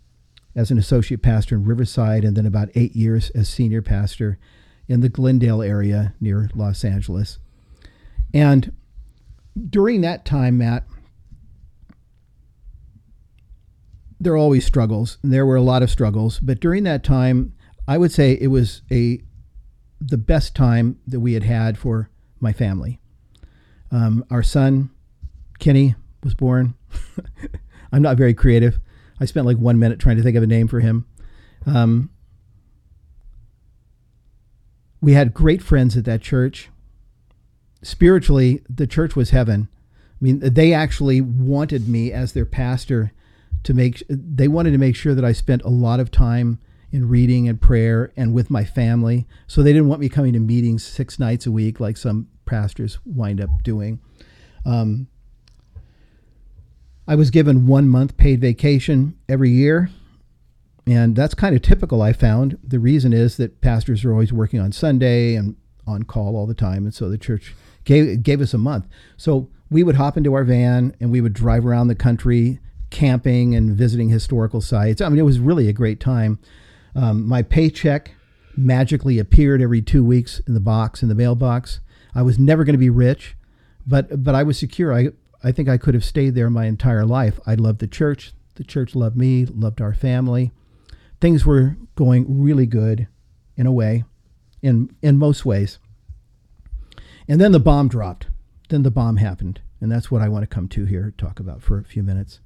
[0.55, 4.39] as an associate pastor in Riverside, and then about eight years as senior pastor
[4.89, 7.39] in the Glendale area near Los Angeles.
[8.35, 8.73] And
[9.71, 10.85] during that time, Matt,
[14.21, 15.19] there are always struggles.
[15.23, 17.55] And there were a lot of struggles, but during that time,
[17.87, 19.23] I would say it was a
[20.01, 23.01] the best time that we had had for my family.
[23.91, 24.91] Um, our son,
[25.59, 26.75] Kenny, was born.
[27.93, 28.79] I'm not very creative.
[29.21, 31.07] I spent like one minute trying to think of a name for him.
[31.67, 32.11] Um,
[35.01, 36.71] we had great friends at that church.
[37.83, 39.69] Spiritually, the church was heaven.
[40.21, 43.13] I mean, they actually wanted me as their pastor
[43.65, 46.59] to make they wanted to make sure that I spent a lot of time
[46.91, 49.27] in reading and prayer and with my family.
[49.47, 52.99] So they didn't want me coming to meetings six nights a week like some pastors
[53.05, 54.01] wind up doing.
[54.67, 55.07] Um,
[57.07, 59.91] I was given one month paid vacation every year.
[60.87, 62.59] And that's kind of typical, I found.
[62.63, 65.55] The reason is that pastors are always working on Sunday and
[65.87, 66.85] on call all the time.
[66.85, 68.87] And so the church gave, gave us a month.
[69.17, 72.59] So we would hop into our van and we would drive around the country
[72.91, 75.03] camping and visiting historical sites.
[75.03, 76.39] I mean, it was really a great time.
[76.95, 78.13] Um, my paycheck
[78.57, 81.81] magically appeared every two weeks in the box in the mailbox.
[82.15, 83.37] I was never going to be rich,
[83.87, 84.93] but but I was secure.
[84.95, 85.11] I
[85.43, 87.39] I think I could have stayed there my entire life.
[87.47, 88.33] I loved the church.
[88.57, 89.47] The church loved me.
[89.47, 90.53] Loved our family.
[91.21, 93.09] Things were going really good,
[93.57, 94.05] in a way,
[94.63, 95.79] in in most ways.
[97.29, 98.29] And then the bomb dropped.
[98.69, 101.63] Then the bomb happened, and that's what I want to come to here talk about
[101.63, 102.41] for a few minutes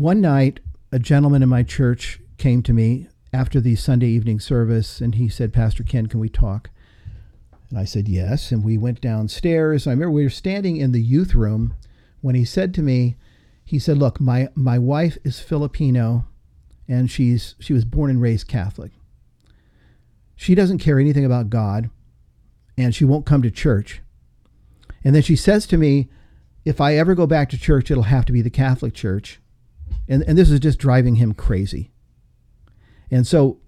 [0.00, 0.60] one night,
[0.92, 5.28] a gentleman in my church came to me after the Sunday evening service and he
[5.28, 6.70] said, Pastor Ken, can we talk?
[7.68, 8.50] And I said, Yes.
[8.50, 9.86] And we went downstairs.
[9.86, 11.74] I remember we were standing in the youth room
[12.22, 13.16] when he said to me,
[13.62, 16.26] he said, Look, my, my wife is Filipino
[16.88, 18.92] and she's she was born and raised Catholic.
[20.34, 21.90] She doesn't care anything about God
[22.78, 24.00] and she won't come to church.
[25.04, 26.08] And then she says to me,
[26.64, 29.40] if I ever go back to church, it'll have to be the Catholic Church
[30.08, 31.90] and, and this is just driving him crazy.
[33.10, 33.58] And so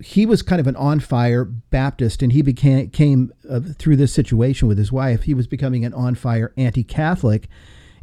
[0.00, 4.12] he was kind of an on fire Baptist, and he became came uh, through this
[4.12, 5.24] situation with his wife.
[5.24, 7.48] He was becoming an on fire anti Catholic,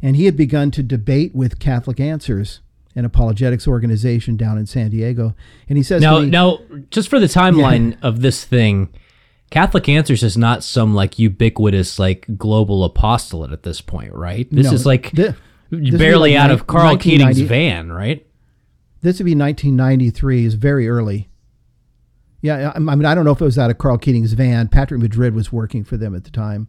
[0.00, 2.60] and he had begun to debate with Catholic Answers,
[2.94, 5.34] an apologetics organization down in San Diego.
[5.68, 8.90] And he says, Now, me, now, just for the timeline of this thing,
[9.50, 14.48] Catholic Answers is not some like ubiquitous like global apostolate at this point, right?
[14.50, 15.34] This No, is like thi-
[15.70, 18.24] would be barely like out of Karl Keating's van, right?
[19.00, 21.28] This would be 1993, is very early.
[22.40, 24.68] Yeah, I mean, I don't know if it was out of Karl Keating's van.
[24.68, 26.68] Patrick Madrid was working for them at the time,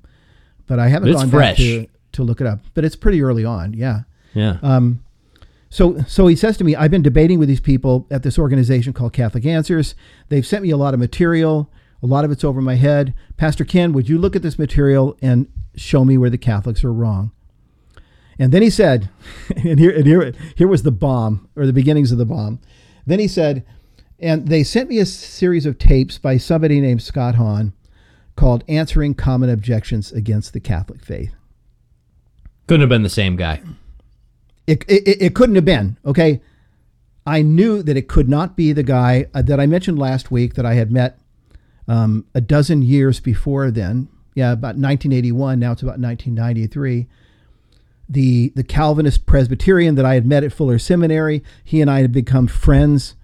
[0.68, 1.58] but I haven't It's gone fresh.
[1.58, 2.60] back to, to look it up.
[2.74, 4.02] But it's pretty early on, yeah.
[4.34, 4.58] Yeah.
[4.64, 5.04] Um,
[5.70, 8.94] so, so he says to me, I've been debating with these people at this organization
[8.94, 9.94] called Catholic Answers.
[10.30, 11.72] They've sent me a lot of material.
[12.02, 13.14] A lot of it's over my head.
[13.38, 16.94] Pastor Ken, would you look at this material and show me where the Catholics are
[16.94, 17.32] wrong?
[18.40, 19.10] And then he said,
[19.56, 22.60] and here, and here, here was the bomb or the beginnings of the bomb.
[23.06, 23.66] Then he said,
[24.20, 27.74] and they sent me a series of tapes by somebody named Scott Hahn
[28.36, 31.36] called Answering Common Objections Against the Catholic Faith.
[32.68, 33.62] Couldn't have been the same guy.
[34.68, 35.98] It, it, it couldn't have been.
[36.06, 36.42] Okay.
[37.26, 40.54] I knew that it could not be the guy uh, that I mentioned last week
[40.56, 41.20] that I had met
[41.88, 44.08] um, a dozen years before then.
[44.36, 45.60] Yeah, about 1981.
[45.60, 47.08] Now it's about 1993.
[48.10, 51.44] The the Calvinist Presbyterian that I had met at Fuller Seminary.
[51.64, 53.16] He and I had become friends,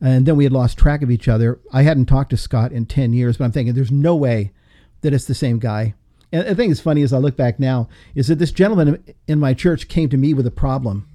[0.00, 1.58] and then we had lost track of each other.
[1.72, 4.52] I hadn't talked to Scott in 10 years, but I'm thinking there's no way
[5.00, 5.94] that it's the same guy.
[6.30, 9.38] And the thing that's funny as I look back now is that this gentleman in
[9.38, 11.08] my church came to me with a problem.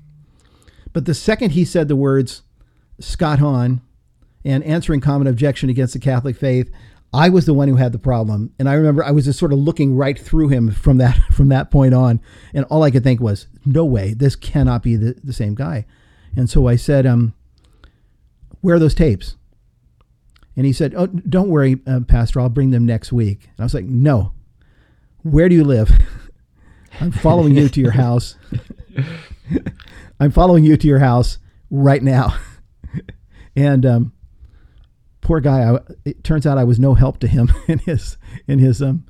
[0.91, 2.41] But the second he said the words
[2.99, 3.81] Scott Hahn
[4.45, 6.71] and answering common objection against the Catholic faith,
[7.13, 8.53] I was the one who had the problem.
[8.57, 11.49] And I remember I was just sort of looking right through him from that from
[11.49, 12.19] that point on.
[12.53, 15.85] And all I could think was, no way, this cannot be the, the same guy.
[16.35, 17.33] And so I said, um,
[18.61, 19.35] where are those tapes?
[20.55, 23.43] And he said, oh, don't worry, uh, Pastor, I'll bring them next week.
[23.43, 24.33] And I was like, no,
[25.23, 25.91] where do you live?
[27.01, 28.35] I'm following you to your house.
[30.19, 31.39] I'm following you to your house
[31.71, 32.37] right now.
[33.55, 34.13] and um,
[35.23, 38.59] poor guy, I, it turns out I was no help to him in his in
[38.59, 39.05] his um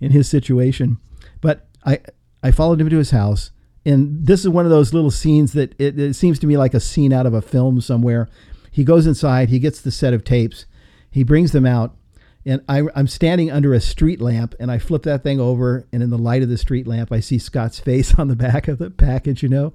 [0.00, 0.98] in his situation.
[1.40, 2.00] But I
[2.42, 3.52] I followed him to his house,
[3.86, 6.74] and this is one of those little scenes that it, it seems to me like
[6.74, 8.28] a scene out of a film somewhere.
[8.70, 10.66] He goes inside, he gets the set of tapes,
[11.10, 11.96] he brings them out,
[12.44, 16.02] and I, I'm standing under a street lamp, and I flip that thing over, and
[16.02, 18.78] in the light of the street lamp, I see Scott's face on the back of
[18.78, 19.72] the package, you know,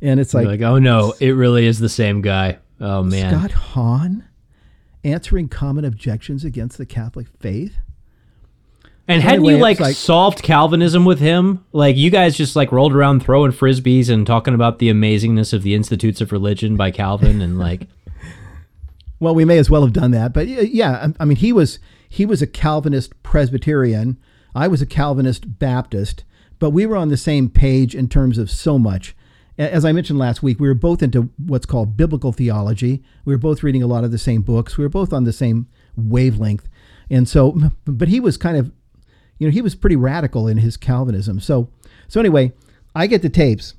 [0.00, 2.58] and it's like, like, oh no, it really is the same guy.
[2.80, 3.38] Oh man.
[3.38, 4.28] Scott Hahn
[5.04, 7.76] answering common objections against the Catholic faith.
[9.08, 11.64] And hadn't Anyway, you like, like- solved Calvinism with him?
[11.72, 15.62] Like you guys just like rolled around throwing frisbees and talking about the amazingness of
[15.64, 17.88] the Institutes of Religion by Calvin and like
[19.20, 21.52] Well, we may as well have done that, but y- yeah, I- I mean, he
[21.52, 24.18] was he was a Calvinist Presbyterian.
[24.54, 26.24] I was a Calvinist Baptist,
[26.58, 29.16] but we were on the same page in terms of so much.
[29.62, 33.02] As I mentioned last week, we were both into what's called biblical theology.
[33.24, 34.76] We were both reading a lot of the same books.
[34.76, 36.68] We were both on the same wavelength,
[37.10, 38.72] and so, but he was kind of,
[39.38, 41.38] you know, he was pretty radical in his Calvinism.
[41.40, 41.68] So,
[42.08, 42.52] so anyway,
[42.94, 43.74] I get the tapes.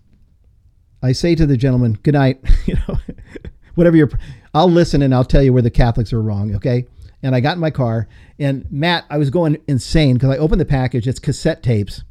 [1.02, 2.98] I say to the gentleman, "Good night." you know,
[3.76, 4.12] whatever you're.
[4.54, 6.56] I'll listen and I'll tell you where the Catholics are wrong.
[6.56, 6.86] Okay.
[7.24, 10.60] And I got in my car, and Matt, I was going insane because I opened
[10.60, 11.08] the package.
[11.08, 12.04] It's cassette tapes,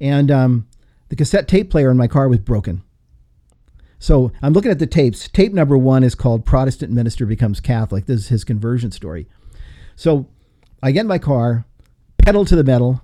[0.00, 0.66] and um,
[1.08, 2.82] the cassette tape player in my car was broken.
[3.98, 5.28] So I'm looking at the tapes.
[5.28, 9.26] Tape number one is called "Protestant Minister Becomes Catholic." This is his conversion story.
[9.96, 10.28] So
[10.82, 11.64] I get in my car,
[12.18, 13.02] pedal to the metal.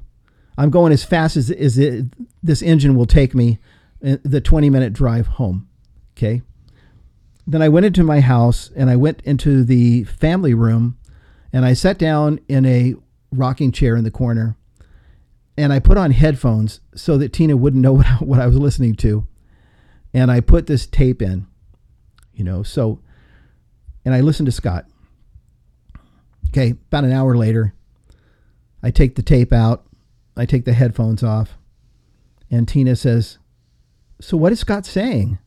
[0.58, 2.06] I'm going as fast as, as it,
[2.42, 3.58] this engine will take me,
[4.04, 5.68] uh, the 20 minute drive home.
[6.16, 6.42] Okay.
[7.46, 10.98] Then I went into my house and I went into the family room
[11.52, 12.94] and I sat down in a
[13.32, 14.56] rocking chair in the corner
[15.60, 18.56] and I put on headphones so that Tina wouldn't know what I, what I was
[18.56, 19.26] listening to.
[20.14, 21.46] And I put this tape in,
[22.32, 23.00] you know, so,
[24.04, 24.86] and I listened to Scott.
[26.48, 26.70] Okay.
[26.70, 27.74] About an hour later,
[28.82, 29.86] I take the tape out,
[30.36, 31.58] I take the headphones off,
[32.50, 33.38] and Tina says,
[34.20, 35.38] So what is Scott saying?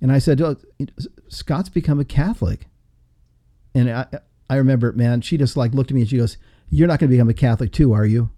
[0.00, 0.56] And I said, oh,
[1.28, 2.66] Scott's become a Catholic.
[3.72, 4.06] And I,
[4.50, 6.38] I remember, man, she just like looked at me and she goes,
[6.74, 8.30] You're not going to become a Catholic too, are you?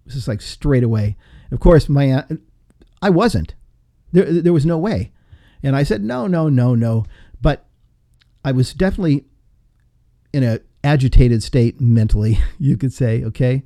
[0.00, 1.16] It was just like straight away.
[1.52, 2.42] Of course, my aunt,
[3.00, 3.54] I wasn't.
[4.10, 5.12] There, there was no way.
[5.62, 7.06] And I said, No, no, no, no.
[7.40, 7.64] But
[8.44, 9.24] I was definitely
[10.32, 13.62] in a agitated state mentally, you could say, okay?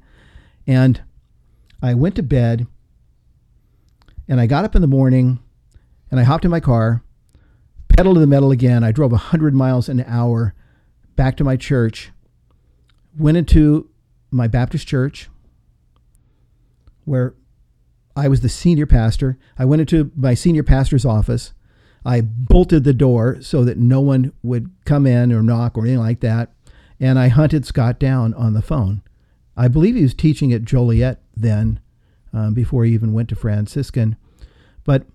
[0.67, 1.01] And
[1.83, 2.67] I went to bed
[4.29, 5.39] and I got up in the morning
[6.11, 7.03] and I hopped in my car,
[7.89, 8.85] pedal to the metal again.
[8.85, 10.55] I drove 100 miles an hour
[11.15, 12.11] back to my church,
[13.19, 13.89] went into
[14.31, 15.29] my Baptist church
[17.05, 17.35] where
[18.17, 19.39] I was the senior pastor.
[19.59, 21.53] I went into my senior pastor's office.
[22.05, 26.01] I bolted the door so that no one would come in or knock or anything
[26.01, 26.53] like that.
[26.99, 29.03] And I hunted Scott down on the phone.
[29.57, 31.81] I believe he was teaching at Joliet then,
[32.33, 34.17] um, before he even went to Franciscan.
[34.85, 35.07] But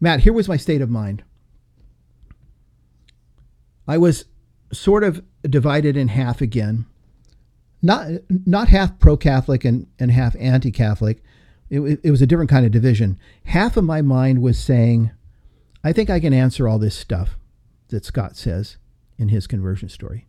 [0.00, 1.22] Matt, here was my state of mind.
[3.86, 4.24] I was
[4.72, 6.86] sort of divided in half again.
[7.82, 11.22] Not not half pro Catholic and, and half anti Catholic.
[11.70, 13.18] It, it was a different kind of division.
[13.44, 15.12] Half of my mind was saying,
[15.84, 17.38] I think I can answer all this stuff
[17.88, 18.76] that Scott says
[19.18, 20.26] in his conversion story.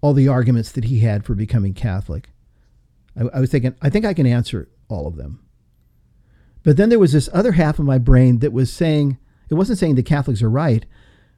[0.00, 2.30] All the arguments that he had for becoming Catholic.
[3.16, 5.44] I, I was thinking, I think I can answer all of them.
[6.64, 9.16] But then there was this other half of my brain that was saying,
[9.48, 10.84] it wasn't saying the Catholics are right.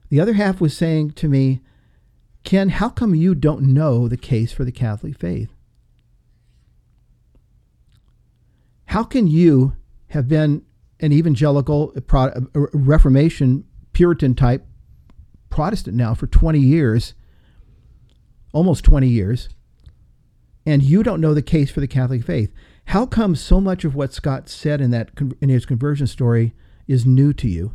[0.09, 1.61] The other half was saying to me,
[2.45, 5.51] Ken, how come you don't know the case for the Catholic faith?
[8.87, 9.77] How can you
[10.09, 10.63] have been
[10.99, 11.95] an evangelical,
[12.55, 14.67] Reformation, Puritan type
[15.49, 17.15] Protestant now for 20 years,
[18.53, 19.49] almost 20 years,
[20.67, 22.53] and you don't know the case for the Catholic faith?
[22.87, 25.11] How come so much of what Scott said in that
[25.41, 26.55] in his conversion story
[26.89, 27.75] is new to you?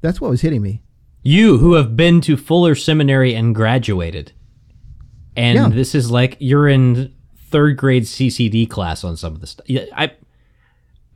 [0.00, 0.83] That's what was hitting me.
[1.24, 4.32] You who have been to Fuller Seminary and graduated.
[5.34, 5.68] And yeah.
[5.68, 7.12] this is like you're in
[7.50, 9.66] third grade CCD class on some of the stuff.
[9.96, 10.12] I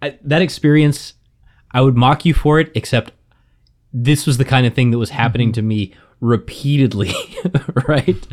[0.01, 1.15] I, that experience,
[1.73, 3.13] I would mock you for it, except
[3.93, 7.13] this was the kind of thing that was happening to me repeatedly,
[7.89, 8.27] right?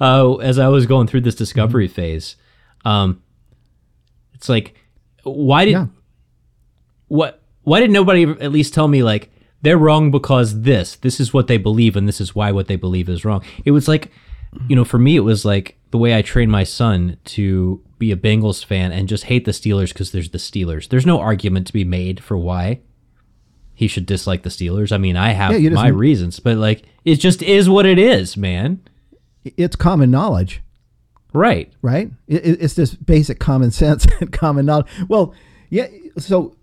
[0.00, 1.94] Uh, as I was going through this discovery mm-hmm.
[1.94, 2.36] phase,
[2.84, 3.22] um,
[4.34, 4.74] it's like,
[5.22, 5.86] why did yeah.
[7.08, 7.42] what?
[7.62, 9.30] Why did nobody at least tell me like
[9.62, 12.76] they're wrong because this, this is what they believe, and this is why what they
[12.76, 13.44] believe is wrong?
[13.64, 14.10] It was like,
[14.68, 18.10] you know, for me, it was like the way I trained my son to be
[18.10, 20.88] a Bengals fan and just hate the Steelers because there's the Steelers.
[20.88, 22.80] There's no argument to be made for why
[23.74, 24.92] he should dislike the Steelers.
[24.92, 28.36] I mean, I have yeah, my reasons, but like it just is what it is,
[28.36, 28.82] man.
[29.44, 30.62] It's common knowledge.
[31.32, 31.72] Right.
[31.80, 32.10] Right?
[32.26, 34.86] It, it's just basic common sense and common knowledge.
[35.08, 35.34] Well,
[35.68, 35.86] yeah,
[36.18, 36.56] so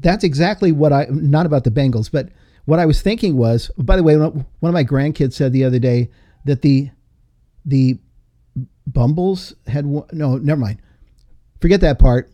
[0.00, 2.28] that's exactly what I not about the Bengals, but
[2.64, 5.78] what I was thinking was, by the way, won of my grandkids said the other
[5.78, 6.10] day
[6.44, 6.90] that the
[7.64, 7.98] the
[8.86, 10.06] Bumbles had one.
[10.12, 10.80] No, never mind.
[11.60, 12.30] Forget that part.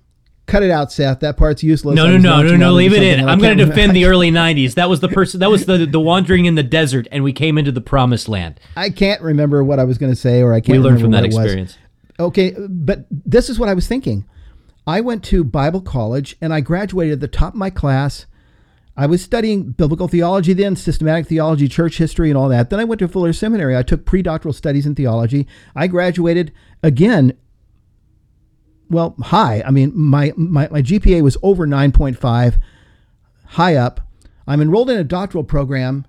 [0.46, 1.20] Cut it out, Seth.
[1.20, 1.94] That part's useless.
[1.94, 2.72] No, no, no, no, no.
[2.72, 3.28] Leave it in.
[3.28, 4.74] I'm going to defend the early '90s.
[4.74, 5.40] That was the person.
[5.40, 8.58] That was the the wandering in the desert, and we came into the promised land.
[8.76, 10.78] I can't remember what I was going to say, or I can't.
[10.78, 11.76] We learned from that experience.
[12.18, 14.24] Okay, but this is what I was thinking.
[14.88, 18.26] I went to Bible college, and I graduated at the top of my class
[18.98, 22.68] I was studying biblical theology then, systematic theology, church history, and all that.
[22.68, 23.76] Then I went to Fuller Seminary.
[23.76, 25.46] I took pre doctoral studies in theology.
[25.76, 27.34] I graduated again,
[28.90, 29.62] well, high.
[29.64, 32.58] I mean, my, my, my GPA was over 9.5,
[33.46, 34.00] high up.
[34.48, 36.04] I'm enrolled in a doctoral program,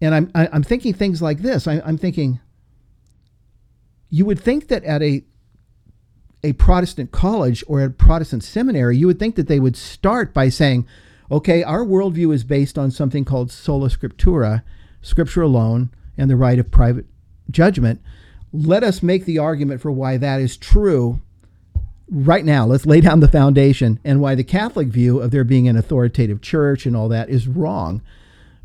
[0.00, 1.68] and I'm, I, am thinking things like this.
[1.68, 2.40] I'm thinking,
[4.10, 5.22] you would think that at a
[6.42, 10.48] a Protestant college or a Protestant seminary, you would think that they would start by
[10.48, 10.86] saying,
[11.30, 14.62] okay, our worldview is based on something called sola scriptura,
[15.02, 17.06] scripture alone, and the right of private
[17.50, 18.00] judgment.
[18.52, 21.20] Let us make the argument for why that is true
[22.10, 22.64] right now.
[22.66, 26.40] Let's lay down the foundation and why the Catholic view of there being an authoritative
[26.40, 28.02] church and all that is wrong.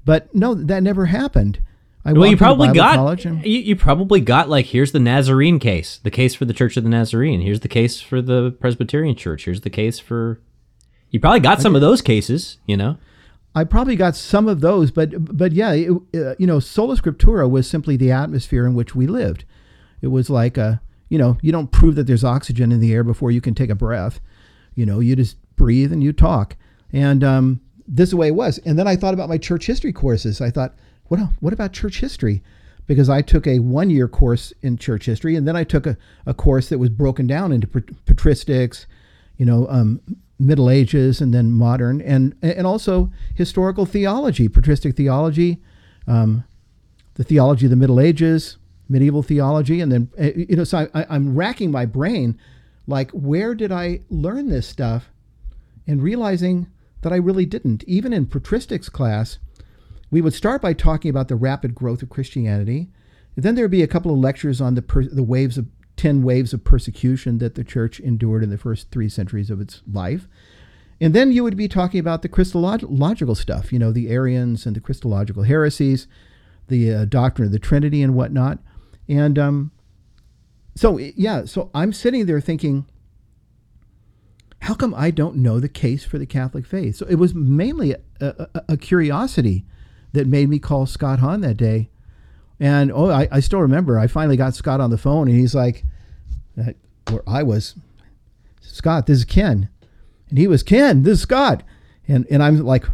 [0.06, 1.62] But no, that never happened.
[2.04, 6.00] I well, you probably got and, you, you probably got like here's the Nazarene case,
[6.04, 7.42] the case for the Church of the Nazarene.
[7.42, 9.46] Here's the case for the Presbyterian Church.
[9.46, 10.42] Here's the case for
[11.12, 12.98] you probably got some of those cases, you know.
[13.54, 17.50] I probably got some of those, but but yeah, it, uh, you know, sola scriptura
[17.50, 19.44] was simply the atmosphere in which we lived.
[20.02, 23.04] It was like a, you know, you don't prove that there's oxygen in the air
[23.04, 24.22] before you can take a breath.
[24.74, 26.56] You know, you just breathe and you talk,
[26.94, 28.58] and um, this is the way it was.
[28.60, 30.40] And then I thought about my church history courses.
[30.40, 30.74] I thought,
[31.12, 32.42] what what about church history?
[32.88, 35.98] Because I took a one year course in church history, and then I took a,
[36.26, 38.86] a course that was broken down into patristics,
[39.36, 40.00] you know, um,
[40.40, 45.62] Middle Ages and then modern, and and also historical theology, patristic theology,
[46.08, 46.46] um,
[47.16, 48.58] the theology of the Middle Ages,
[48.88, 50.64] medieval theology, and then eh, you know.
[50.64, 52.40] So I, I'm racking my brain,
[52.88, 55.10] like where did I learn this stuff,
[55.86, 56.68] and realizing
[57.02, 57.84] that I really didn't.
[57.84, 59.40] Even in patristics class,
[60.12, 62.90] we would start by talking about the rapid growth of Christianity.
[63.36, 66.22] then there would be a couple of lectures on the per, the waves of 10
[66.22, 70.28] waves of persecution that the church endured in the first three centuries of its life.
[71.00, 74.76] And then you would be talking about the Christological stuff, you know, the Arians and
[74.76, 76.08] the Christological heresies,
[76.68, 78.60] the uh, doctrine of the Trinity and whatnot.
[79.08, 79.72] And um,
[80.76, 82.86] so, yeah, so I'm sitting there thinking,
[84.60, 86.98] how come I don't know the case for the Catholic faith?
[86.98, 89.66] So it was mainly a, a, a curiosity
[90.14, 91.90] that made me call Scott Hahn that day.
[92.60, 95.56] And oh, I, I, still remember, I finally got Scott on the phone and he's
[95.56, 95.84] like,
[96.60, 96.74] uh,
[97.10, 97.76] where I was,
[98.62, 99.70] Scott, this is Ken.
[100.30, 101.64] And he was, Ken, this is Scott.
[102.08, 102.86] And, and I'm like,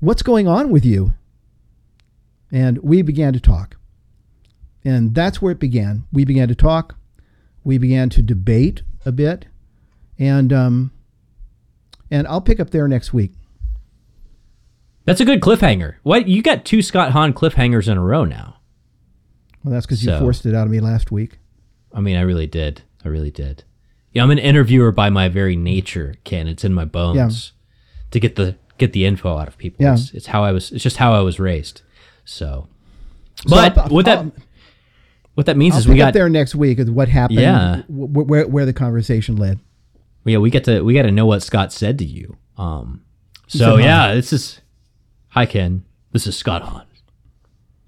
[0.00, 1.14] what's going on with you?
[2.50, 3.76] And we began to talk.
[4.84, 6.04] And that's where it began.
[6.12, 6.96] We began to talk.
[7.62, 9.46] We began to debate a bit
[10.18, 10.92] and um,
[12.10, 13.32] and I'll pick up there next week.
[15.06, 15.94] That's a good cliffhanger.
[16.02, 18.58] What you got two Scott Hahn cliffhangers in a row now?
[19.64, 21.38] Well, that's because so, you forced it out of me last week.
[21.92, 22.82] I mean, I really did.
[23.04, 23.64] I really did.
[24.12, 26.46] Yeah, I'm an interviewer by my very nature, Ken.
[26.46, 28.10] It's in my bones yeah.
[28.10, 29.82] to get the get the info out of people.
[29.82, 29.94] Yeah.
[29.94, 30.70] It's, it's, how I was.
[30.72, 31.82] It's just how I was raised.
[32.24, 32.68] So,
[33.48, 34.26] but I'll, what that
[35.34, 36.78] what that means I'll is we got there next week.
[36.78, 37.40] Is what happened?
[37.40, 39.60] Yeah, where where the conversation led
[40.26, 42.36] yeah, we get to we got to know what Scott said to you.
[42.58, 43.02] Um,
[43.46, 44.60] so yeah, this is
[45.36, 45.84] hi Ken.
[46.12, 46.86] This is Scott Hahn.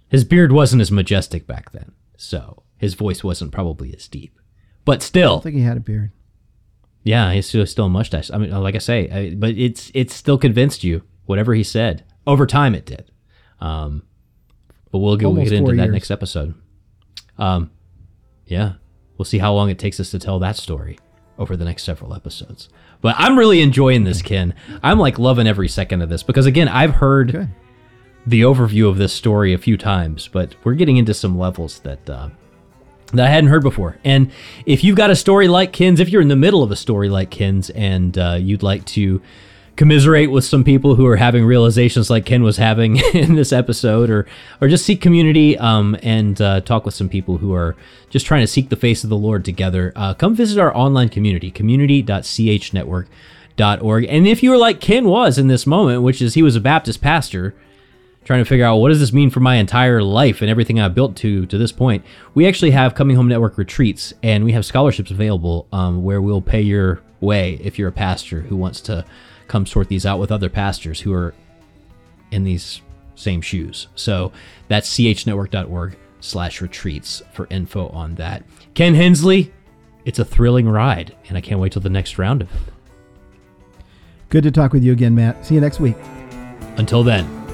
[0.09, 4.39] His beard wasn't as majestic back then, so his voice wasn't probably as deep.
[4.85, 6.13] But still, I don't think he had a beard.
[7.05, 8.31] Yeah, he's still, still a mustache.
[8.31, 11.03] I mean, like I say, I, but it's it's still convinced you.
[11.25, 13.11] Whatever he said over time, it did.
[13.61, 14.03] Um,
[14.91, 15.93] but we'll get, we'll get into that years.
[15.93, 16.55] next episode.
[17.39, 17.71] Um,
[18.47, 18.75] yeah,
[19.17, 20.99] we'll see how long it takes us to tell that story
[21.39, 22.69] over the next several episodes.
[23.01, 24.55] But I'm really enjoying this, Ken.
[24.83, 27.49] I'm like loving every second of this because again, I've heard okay.
[28.27, 32.11] the overview of this story a few times, but we're getting into some levels that
[32.11, 32.31] uh,
[33.13, 33.97] that I hadn't heard before.
[34.05, 34.31] And
[34.67, 37.09] if you've got a story like Ken's, if you're in the middle of a story
[37.09, 39.23] like Ken's, and uh, you'd like to
[39.79, 44.11] commiserate with some people who are having realizations like Ken was having in this episode,
[44.11, 44.26] or
[44.61, 47.74] or just seek community um, and uh, talk with some people who are
[48.11, 49.93] just trying to seek the face of the Lord together.
[49.97, 54.05] Uh, come visit our online community, community.chnetwork.org.
[54.05, 56.61] And if you were like Ken was in this moment, which is he was a
[56.61, 57.55] Baptist pastor
[58.24, 60.95] trying to figure out what does this mean for my entire life and everything I've
[60.95, 62.05] built to to this point.
[62.35, 66.43] We actually have Coming Home Network retreats, and we have scholarships available um, where we'll
[66.43, 69.05] pay your way if you're a pastor who wants to
[69.49, 71.35] come sort these out with other pastors who are
[72.31, 72.81] in these
[73.15, 73.89] same shoes.
[73.95, 74.33] So
[74.69, 78.45] that's chnetwork.org slash retreats for info on that.
[78.75, 79.53] Ken Hensley,
[80.05, 82.75] it's a thrilling ride, and I can't wait till the next round of it.
[84.29, 85.45] Good to talk with you again, Matt.
[85.47, 85.97] See you next week.
[86.77, 87.48] Until then.